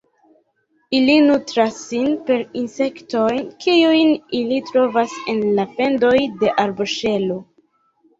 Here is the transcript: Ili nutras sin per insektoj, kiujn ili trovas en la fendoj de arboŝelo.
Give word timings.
Ili 0.99 1.15
nutras 1.25 1.75
sin 1.89 2.07
per 2.29 2.39
insektoj, 2.61 3.35
kiujn 3.65 4.09
ili 4.39 4.57
trovas 4.71 5.13
en 5.35 5.43
la 5.61 5.67
fendoj 5.77 6.15
de 6.41 6.51
arboŝelo. 6.65 7.37